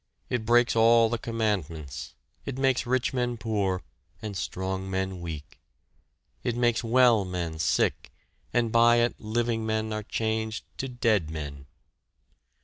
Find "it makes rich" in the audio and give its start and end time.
2.43-3.13